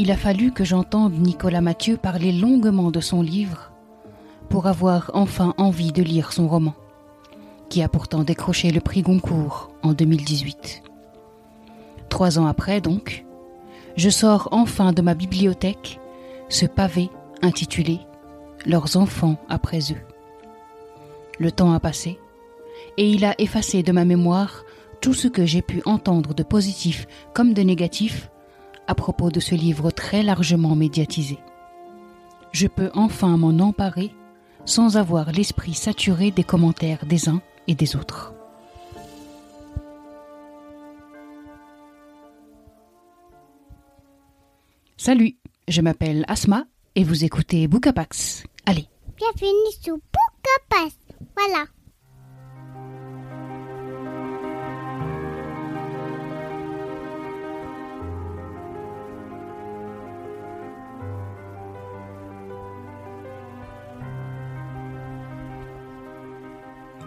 [0.00, 3.72] Il a fallu que j'entende Nicolas Mathieu parler longuement de son livre
[4.48, 6.74] pour avoir enfin envie de lire son roman,
[7.68, 10.84] qui a pourtant décroché le prix Goncourt en 2018.
[12.10, 13.26] Trois ans après, donc,
[13.96, 15.98] je sors enfin de ma bibliothèque
[16.48, 17.10] ce pavé
[17.42, 17.98] intitulé
[18.66, 20.00] Leurs enfants après eux.
[21.40, 22.20] Le temps a passé,
[22.98, 24.62] et il a effacé de ma mémoire
[25.00, 28.30] tout ce que j'ai pu entendre de positif comme de négatif
[28.88, 31.38] à propos de ce livre très largement médiatisé.
[32.52, 34.10] Je peux enfin m'en emparer
[34.64, 38.34] sans avoir l'esprit saturé des commentaires des uns et des autres.
[44.96, 45.36] Salut,
[45.68, 46.64] je m'appelle Asma
[46.94, 48.44] et vous écoutez Bookapax.
[48.66, 48.88] Allez.
[49.16, 50.96] Bienvenue sur Bookapax.
[51.36, 51.66] Voilà.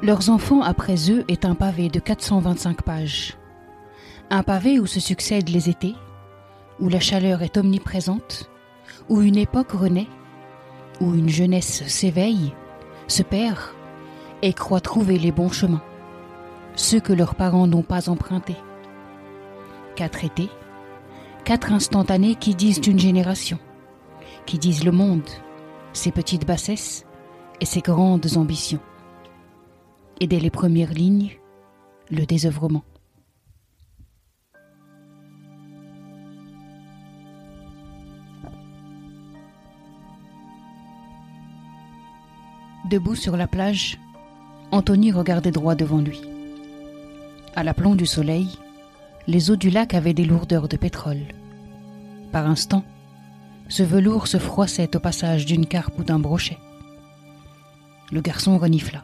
[0.03, 3.37] Leurs enfants après eux est un pavé de 425 pages.
[4.31, 5.93] Un pavé où se succèdent les étés,
[6.79, 8.49] où la chaleur est omniprésente,
[9.09, 10.07] où une époque renaît,
[11.01, 12.51] où une jeunesse s'éveille,
[13.07, 13.59] se perd
[14.41, 15.83] et croit trouver les bons chemins,
[16.75, 18.57] ceux que leurs parents n'ont pas empruntés.
[19.95, 20.49] Quatre étés,
[21.45, 23.59] quatre instantanés qui disent une génération,
[24.47, 25.29] qui disent le monde,
[25.93, 27.05] ses petites bassesses
[27.59, 28.79] et ses grandes ambitions
[30.21, 31.31] et dès les premières lignes,
[32.11, 32.83] le désœuvrement.
[42.87, 43.97] Debout sur la plage,
[44.71, 46.21] Anthony regardait droit devant lui.
[47.55, 48.47] À l'aplomb du soleil,
[49.25, 51.33] les eaux du lac avaient des lourdeurs de pétrole.
[52.31, 52.83] Par instant,
[53.69, 56.59] ce velours se froissait au passage d'une carpe ou d'un brochet.
[58.11, 59.03] Le garçon renifla.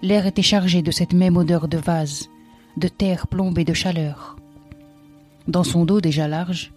[0.00, 2.28] L'air était chargé de cette même odeur de vase,
[2.76, 4.36] de terre plombée de chaleur.
[5.48, 6.72] Dans son dos déjà large,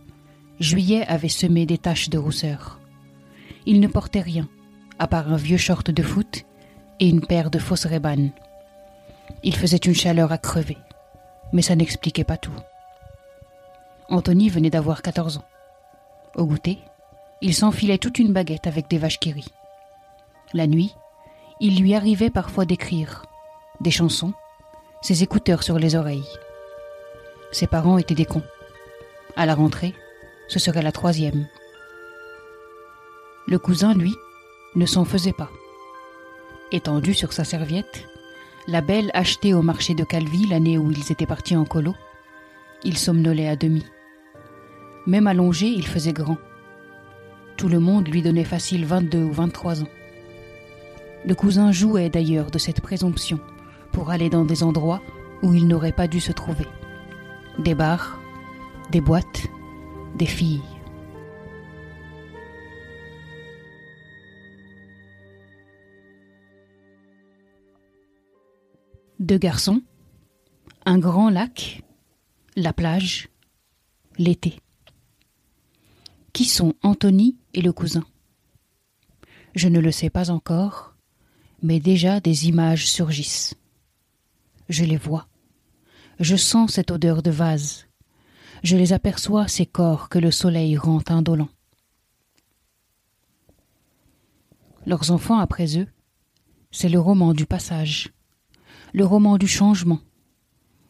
[0.60, 2.80] Juillet avait semé des taches de rousseur.
[3.66, 4.48] Il ne portait rien,
[4.98, 6.46] à part un vieux short de foot
[7.00, 8.32] et une paire de fausses rébanes.
[9.44, 10.78] Il faisait une chaleur à crever,
[11.54, 12.52] mais ça n'expliquait pas tout.
[14.10, 15.46] Anthony venait d'avoir 14 ans.
[16.36, 16.80] Au goûter,
[17.42, 19.54] il s'enfilait toute une baguette avec des vaches qui rient.
[20.54, 20.96] La nuit,
[21.64, 23.24] il lui arrivait parfois d'écrire
[23.82, 24.34] des chansons,
[25.02, 26.28] ses écouteurs sur les oreilles.
[27.52, 28.44] Ses parents étaient des cons.
[29.36, 29.94] À la rentrée,
[30.48, 31.48] ce serait la troisième.
[33.48, 34.14] Le cousin, lui,
[34.76, 35.52] ne s'en faisait pas.
[36.72, 38.08] Étendu sur sa serviette,
[38.68, 41.94] la belle achetée au marché de Calvi l'année où ils étaient partis en colo,
[42.84, 43.86] il somnolait à demi.
[45.06, 46.38] Même allongé, il faisait grand.
[47.56, 50.01] Tout le monde lui donnait facile 22 ou 23 ans.
[51.24, 53.40] Le cousin jouait d'ailleurs de cette présomption
[53.92, 55.02] pour aller dans des endroits
[55.44, 56.66] où il n'aurait pas dû se trouver.
[57.60, 58.20] Des bars,
[58.92, 59.48] des boîtes,
[60.16, 60.62] des filles.
[69.20, 69.84] Deux garçons,
[70.86, 71.84] un grand lac,
[72.56, 73.30] la plage,
[74.18, 74.60] l'été.
[76.34, 78.04] Qui sont Anthony et le cousin?
[79.54, 80.91] Je ne le sais pas encore,
[81.62, 83.56] mais déjà des images surgissent.
[84.70, 85.28] Je les vois.
[86.20, 87.88] Je sens cette odeur de vase.
[88.64, 91.50] Je les aperçois, ces corps que le soleil rend indolents.
[94.86, 95.88] Leurs enfants après eux,
[96.72, 98.12] c'est le roman du passage,
[98.94, 100.00] le roman du changement,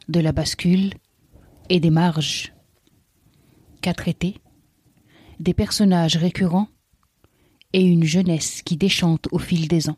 [0.08, 0.94] de la bascule
[1.70, 2.53] et des marges.
[3.82, 4.38] Quatre étés,
[5.40, 6.68] des personnages récurrents
[7.73, 9.97] et une jeunesse qui déchante au fil des ans.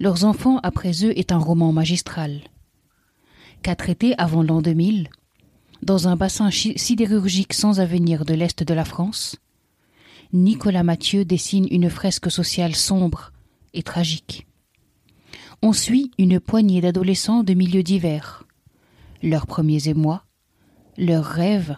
[0.00, 2.42] Leurs enfants après eux est un roman magistral.
[3.62, 5.08] Quatre étés avant l'an 2000,
[5.82, 9.36] dans un bassin sidérurgique sans avenir de l'Est de la France,
[10.32, 13.32] Nicolas Mathieu dessine une fresque sociale sombre
[13.74, 14.46] et tragique.
[15.62, 18.44] On suit une poignée d'adolescents de milieux divers,
[19.20, 20.24] leurs premiers émois,
[20.96, 21.76] leurs rêves,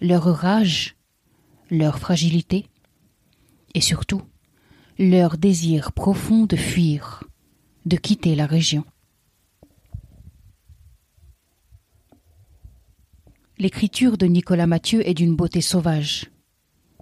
[0.00, 0.94] leur rage,
[1.68, 2.66] leur fragilité,
[3.74, 4.22] et surtout
[5.00, 7.24] leur désir profond de fuir
[7.90, 8.84] de quitter la région.
[13.58, 16.30] L'écriture de Nicolas Mathieu est d'une beauté sauvage,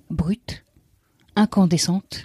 [0.08, 0.64] brute,
[1.36, 2.24] incandescente.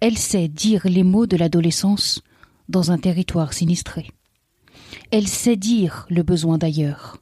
[0.00, 2.22] Elle sait dire les mots de l'adolescence
[2.68, 4.10] dans un territoire sinistré.
[5.12, 7.18] Elle sait dire le besoin d'ailleurs.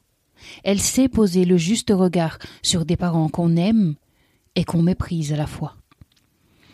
[0.63, 3.93] elle sait poser le juste regard sur des parents qu'on aime
[4.55, 5.75] et qu'on méprise à la fois.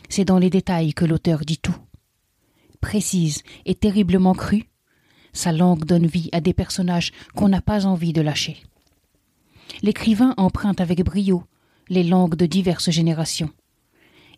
[0.07, 1.75] C'est dans les détails que l'auteur dit tout.
[2.81, 4.65] Précise et terriblement crue,
[5.33, 8.63] sa langue donne vie à des personnages qu'on n'a pas envie de lâcher.
[9.81, 11.43] L'écrivain emprunte avec brio
[11.87, 13.51] les langues de diverses générations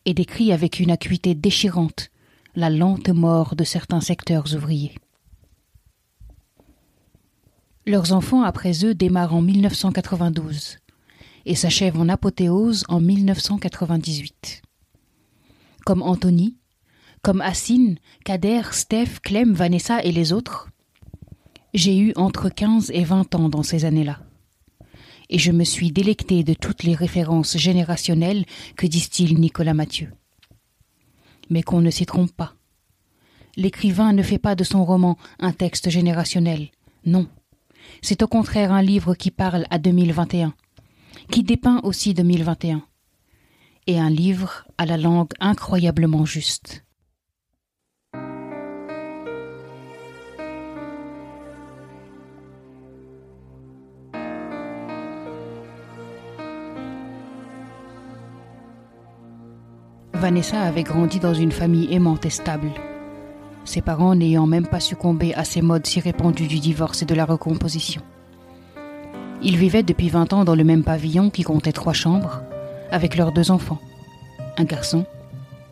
[0.06, 2.10] et décrit avec une acuité déchirante
[2.56, 4.96] la lente mort de certains secteurs ouvriers.
[7.86, 10.78] Leurs enfants après eux démarrent en 1992
[11.46, 14.62] et s'achèvent en apothéose en 1998.
[15.86, 16.56] Comme Anthony,
[17.24, 20.70] comme Assine, Kader, Steph, Clem, Vanessa et les autres,
[21.74, 24.20] j'ai eu entre 15 et 20 ans dans ces années-là.
[25.30, 30.12] Et je me suis délecté de toutes les références générationnelles que distille Nicolas Mathieu.
[31.50, 32.56] Mais qu'on ne s'y trompe pas.
[33.56, 36.70] L'écrivain ne fait pas de son roman un texte générationnel,
[37.06, 37.28] non.
[38.02, 40.54] C'est au contraire un livre qui parle à 2021,
[41.32, 42.84] qui dépeint aussi 2021,
[43.88, 46.83] et un livre à la langue incroyablement juste.
[60.24, 62.72] Vanessa avait grandi dans une famille aimante et stable
[63.66, 67.14] ses parents n'ayant même pas succombé à ces modes si répandus du divorce et de
[67.14, 68.02] la recomposition.
[69.42, 72.42] Ils vivaient depuis vingt ans dans le même pavillon qui comptait trois chambres,
[72.90, 73.82] avec leurs deux enfants,
[74.58, 75.06] un garçon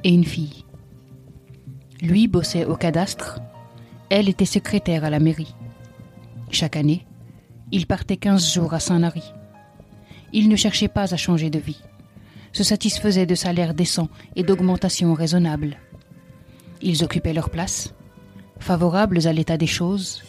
[0.04, 0.66] et une fille.
[2.02, 3.40] Lui bossait au cadastre,
[4.10, 5.56] elle était secrétaire à la mairie.
[6.50, 7.06] Chaque année,
[7.72, 9.34] il partait quinze jours à Saint-Lary.
[10.34, 11.82] Il ne cherchait pas à changer de vie,
[12.54, 15.78] se satisfaisait de salaires décents et d'augmentations raisonnables.
[16.82, 17.94] Ils occupaient leur place,
[18.60, 20.24] favorables à l'état des choses,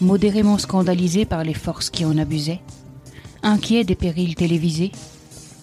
[0.00, 2.60] modérément scandalisés par les forces qui en abusaient,
[3.42, 4.92] inquiets des périls télévisés,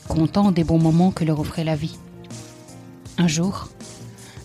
[0.08, 1.98] contents des bons moments que leur offrait la vie.
[3.18, 3.70] Un jour,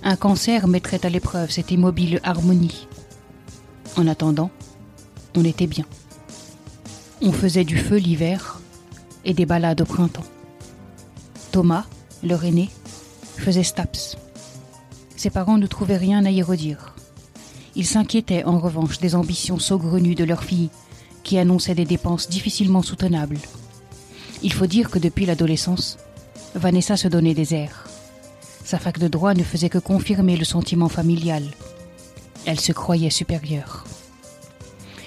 [0.02, 2.86] un cancer mettrait à l'épreuve cette immobile harmonie.
[3.96, 4.50] En attendant,
[5.36, 5.84] on était bien.
[7.20, 8.60] On faisait du feu l'hiver
[9.24, 10.24] et des balades au printemps.
[11.50, 11.86] Thomas,
[12.22, 12.70] leur aîné,
[13.36, 14.16] faisait Staps
[15.20, 16.94] ses parents ne trouvaient rien à y redire.
[17.76, 20.70] Ils s'inquiétaient en revanche des ambitions saugrenues de leur fille,
[21.24, 23.36] qui annonçaient des dépenses difficilement soutenables.
[24.42, 25.98] Il faut dire que depuis l'adolescence,
[26.54, 27.86] Vanessa se donnait des airs.
[28.64, 31.44] Sa fac de droit ne faisait que confirmer le sentiment familial.
[32.46, 33.84] Elle se croyait supérieure.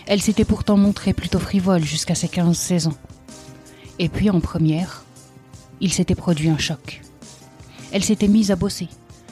[0.06, 2.98] Elle s'était pourtant montrée plutôt frivole jusqu'à ses 15-16 ans.
[3.98, 5.03] Et puis en première,
[5.84, 7.02] il s'était produit un choc.
[7.92, 8.88] Elle s'était mise à bosser,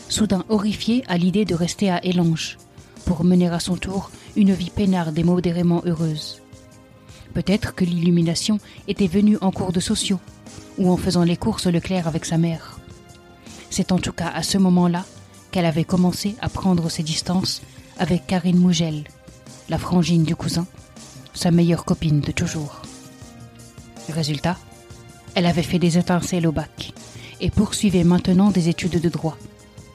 [0.09, 2.57] soudain horrifié à l'idée de rester à Élange,
[3.05, 6.41] pour mener à son tour une vie peinarde et modérément heureuse.
[7.33, 8.59] Peut-être que l'illumination
[8.89, 10.19] était venue en cours de sociaux,
[10.77, 12.81] ou en faisant les courses Leclerc avec sa mère.
[13.69, 15.05] C'est en tout cas à ce moment-là
[15.51, 17.61] qu'elle avait commencé à prendre ses distances
[17.97, 19.05] avec Karine Mougel,
[19.69, 20.67] la frangine du cousin,
[21.33, 22.81] sa meilleure copine de toujours.
[24.09, 24.57] Résultat,
[25.35, 26.93] elle avait fait des étincelles au bac
[27.39, 29.37] et poursuivait maintenant des études de droit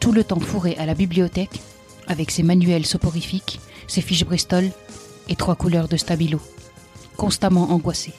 [0.07, 1.61] tout le temps fourré à la bibliothèque,
[2.07, 4.71] avec ses manuels soporifiques, ses fiches Bristol
[5.29, 6.41] et trois couleurs de stabilo,
[7.17, 8.15] constamment angoissée.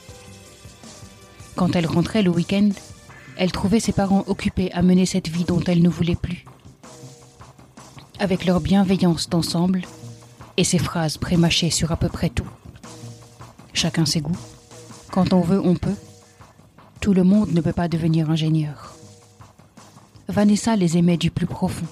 [1.56, 2.68] Quand elle rentrait le week-end,
[3.38, 6.44] elle trouvait ses parents occupés à mener cette vie dont elle ne voulait plus.
[8.18, 9.80] Avec leur bienveillance d'ensemble
[10.58, 12.50] et ses phrases prémâchées sur à peu près tout.
[13.72, 14.36] Chacun ses goûts.
[15.10, 15.94] Quand on veut, on peut.
[17.00, 18.96] Tout le monde ne peut pas devenir ingénieur.
[20.28, 21.86] Vanessa les aimait du plus profond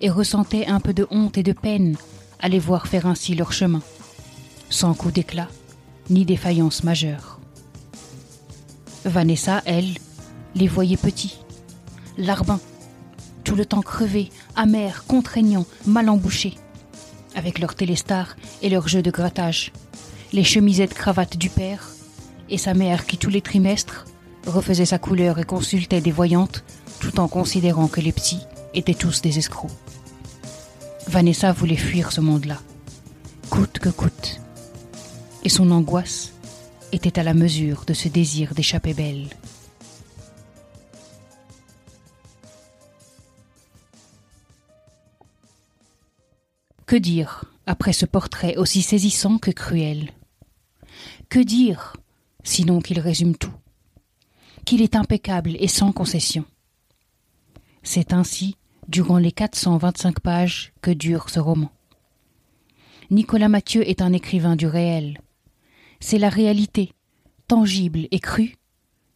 [0.00, 1.96] et ressentait un peu de honte et de peine
[2.40, 3.82] à les voir faire ainsi leur chemin,
[4.70, 5.48] sans coup d'éclat
[6.10, 7.38] ni défaillance majeure.
[9.04, 9.94] Vanessa, elle,
[10.54, 11.38] les voyait petits,
[12.16, 12.60] larbins,
[13.44, 16.54] tout le temps crevés, amers, contraignants, mal embouchés,
[17.34, 19.72] avec leurs télestars et leurs jeux de grattage,
[20.32, 21.90] les chemisettes cravates du père,
[22.50, 24.06] et sa mère qui tous les trimestres
[24.46, 26.64] refaisait sa couleur et consultait des voyantes
[27.00, 28.40] tout en considérant que les petits
[28.74, 29.70] étaient tous des escrocs.
[31.06, 32.58] Vanessa voulait fuir ce monde-là,
[33.50, 34.40] coûte que coûte,
[35.44, 36.32] et son angoisse
[36.92, 39.28] était à la mesure de ce désir d'échapper belle.
[46.86, 50.10] Que dire après ce portrait aussi saisissant que cruel?
[51.28, 51.96] Que dire,
[52.44, 53.54] sinon qu'il résume tout
[54.64, 56.44] Qu'il est impeccable et sans concession
[57.82, 61.70] c'est ainsi, durant les 425 pages que dure ce roman.
[63.10, 65.18] Nicolas Mathieu est un écrivain du réel.
[65.98, 66.92] C'est la réalité,
[67.46, 68.56] tangible et crue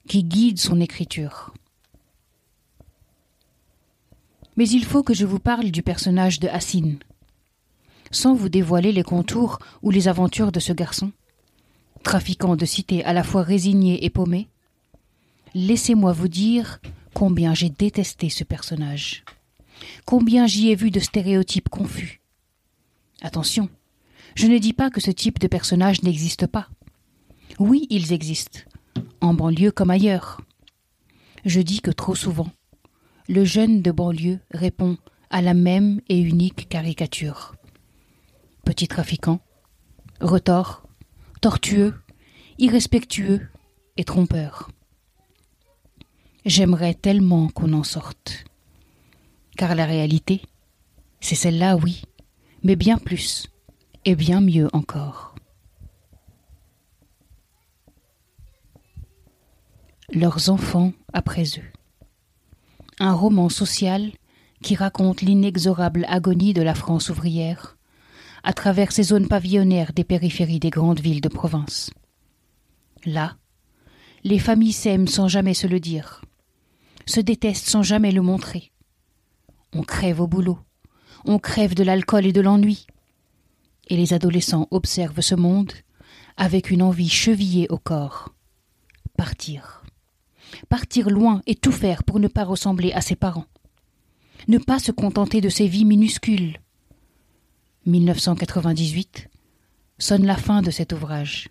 [0.08, 1.52] qui guide son écriture.
[4.56, 6.98] Mais il faut que je vous parle du personnage de Hassine.
[8.10, 11.12] Sans vous dévoiler les contours ou les aventures de ce garçon,
[12.02, 14.48] trafiquant de cité à la fois résigné et paumé,
[15.54, 16.80] laissez-moi vous dire
[17.14, 19.24] combien j'ai détesté ce personnage,
[20.04, 22.20] combien j'y ai vu de stéréotypes confus.
[23.22, 23.68] Attention,
[24.34, 26.68] je ne dis pas que ce type de personnage n'existe pas.
[27.58, 28.60] Oui, ils existent,
[29.20, 30.40] en banlieue comme ailleurs.
[31.44, 32.50] Je dis que trop souvent,
[33.28, 34.96] le jeune de banlieue répond
[35.30, 37.54] à la même et unique caricature.
[38.64, 39.40] Petit trafiquant,
[40.20, 40.81] retors,
[41.42, 41.92] tortueux,
[42.58, 43.48] irrespectueux
[43.96, 44.70] et trompeur.
[46.46, 48.44] J'aimerais tellement qu'on en sorte.
[49.56, 50.42] Car la réalité,
[51.20, 52.02] c'est celle-là, oui,
[52.62, 53.48] mais bien plus,
[54.04, 55.34] et bien mieux encore.
[60.14, 61.72] Leurs enfants après eux.
[63.00, 64.12] Un roman social
[64.62, 67.76] qui raconte l'inexorable agonie de la France ouvrière
[68.44, 71.90] à travers ces zones pavillonnaires des périphéries des grandes villes de province.
[73.04, 73.36] Là,
[74.24, 76.22] les familles s'aiment sans jamais se le dire,
[77.06, 78.70] se détestent sans jamais le montrer.
[79.72, 80.58] On crève au boulot,
[81.24, 82.86] on crève de l'alcool et de l'ennui.
[83.88, 85.72] Et les adolescents observent ce monde
[86.36, 88.32] avec une envie chevillée au corps.
[89.16, 89.82] Partir.
[90.68, 93.46] Partir loin et tout faire pour ne pas ressembler à ses parents.
[94.48, 96.58] Ne pas se contenter de ces vies minuscules.
[97.84, 99.28] 1998
[99.98, 101.48] sonne la fin de cet ouvrage.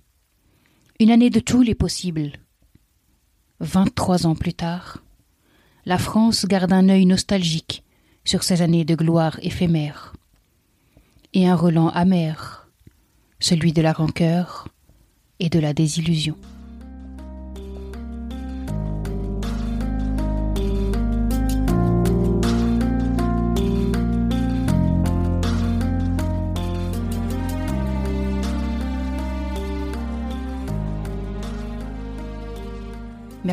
[0.99, 2.31] Une année de tous les possibles.
[3.59, 5.03] Vingt-trois ans plus tard,
[5.85, 7.83] la France garde un œil nostalgique
[8.23, 10.13] sur ces années de gloire éphémère,
[11.33, 12.69] et un relent amer,
[13.39, 14.69] celui de la rancœur
[15.39, 16.37] et de la désillusion.